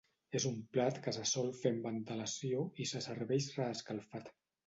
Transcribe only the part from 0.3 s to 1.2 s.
És un plat que